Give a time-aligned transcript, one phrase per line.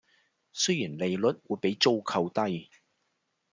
[0.51, 2.67] 雖然利率會比租購低